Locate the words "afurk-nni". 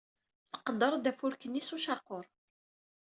1.11-1.61